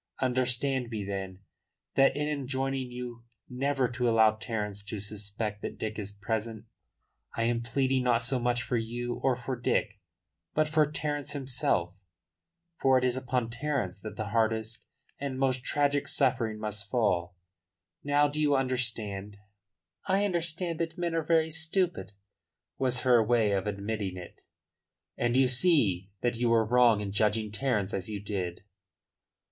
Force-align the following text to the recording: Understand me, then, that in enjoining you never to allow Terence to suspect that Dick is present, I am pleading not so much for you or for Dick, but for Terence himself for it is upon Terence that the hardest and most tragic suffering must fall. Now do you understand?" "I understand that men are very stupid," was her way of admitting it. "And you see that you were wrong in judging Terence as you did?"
Understand 0.19 0.89
me, 0.89 1.03
then, 1.05 1.41
that 1.93 2.15
in 2.15 2.27
enjoining 2.27 2.89
you 2.89 3.23
never 3.47 3.87
to 3.89 4.09
allow 4.09 4.31
Terence 4.31 4.83
to 4.85 4.99
suspect 4.99 5.61
that 5.61 5.77
Dick 5.77 5.99
is 5.99 6.11
present, 6.11 6.65
I 7.37 7.43
am 7.43 7.61
pleading 7.61 8.01
not 8.01 8.23
so 8.23 8.39
much 8.39 8.63
for 8.63 8.77
you 8.77 9.17
or 9.21 9.35
for 9.35 9.55
Dick, 9.55 9.99
but 10.55 10.67
for 10.67 10.91
Terence 10.91 11.33
himself 11.33 11.93
for 12.79 12.97
it 12.97 13.03
is 13.03 13.15
upon 13.15 13.51
Terence 13.51 14.01
that 14.01 14.15
the 14.15 14.29
hardest 14.29 14.83
and 15.19 15.37
most 15.37 15.63
tragic 15.63 16.07
suffering 16.07 16.57
must 16.57 16.89
fall. 16.89 17.35
Now 18.03 18.27
do 18.27 18.41
you 18.41 18.55
understand?" 18.55 19.37
"I 20.07 20.25
understand 20.25 20.79
that 20.79 20.97
men 20.97 21.13
are 21.13 21.21
very 21.21 21.51
stupid," 21.51 22.13
was 22.79 23.01
her 23.01 23.23
way 23.23 23.51
of 23.51 23.67
admitting 23.67 24.17
it. 24.17 24.41
"And 25.15 25.37
you 25.37 25.47
see 25.47 26.09
that 26.21 26.37
you 26.37 26.49
were 26.49 26.65
wrong 26.65 27.01
in 27.01 27.11
judging 27.11 27.51
Terence 27.51 27.93
as 27.93 28.09
you 28.09 28.19
did?" 28.19 28.63